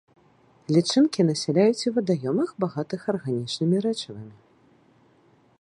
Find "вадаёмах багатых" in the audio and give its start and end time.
1.99-3.01